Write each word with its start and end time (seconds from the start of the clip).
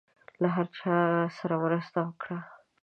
له 0.41 0.47
هر 0.55 0.67
چا 0.79 0.95
سره 1.37 1.55
مرسته 1.65 1.97
وکړم. 2.03 2.41